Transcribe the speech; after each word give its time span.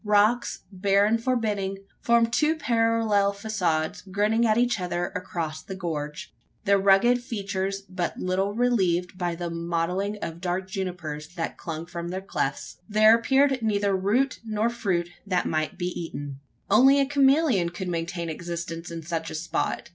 Rocks, 0.03 0.61
bare 0.71 1.05
and 1.05 1.23
forbidding, 1.23 1.77
formed 1.99 2.33
two 2.33 2.55
parallel 2.55 3.31
facades 3.33 4.01
grinning 4.01 4.47
at 4.47 4.57
each 4.57 4.79
other 4.79 5.11
across 5.15 5.61
the 5.61 5.75
gorge 5.75 6.33
their 6.65 6.79
rugged 6.79 7.21
features 7.21 7.81
but 7.81 8.17
little 8.17 8.51
relieved 8.55 9.15
by 9.15 9.35
the 9.35 9.51
mottling 9.51 10.17
of 10.19 10.41
dark 10.41 10.67
junipers 10.67 11.27
that 11.35 11.55
clung 11.55 11.85
from 11.85 12.07
their 12.09 12.19
clefts. 12.19 12.77
There 12.89 13.15
appeared 13.15 13.61
neither 13.61 13.95
root 13.95 14.39
nor 14.43 14.71
fruit 14.71 15.07
that 15.27 15.45
might 15.45 15.77
be 15.77 15.89
eaten. 15.89 16.39
Only 16.67 16.99
a 16.99 17.05
chameleon 17.05 17.69
could 17.69 17.87
maintain 17.87 18.27
existence 18.27 18.89
in 18.89 19.03
such 19.03 19.29
a 19.29 19.35
spot! 19.35 19.89